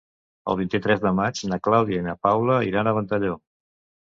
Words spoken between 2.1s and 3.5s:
Paula iran a Ventalló.